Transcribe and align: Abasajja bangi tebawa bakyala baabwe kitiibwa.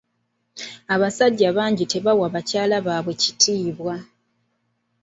Abasajja 0.93 1.47
bangi 1.57 1.83
tebawa 1.91 2.25
bakyala 2.33 2.77
baabwe 2.85 3.13
kitiibwa. 3.21 3.95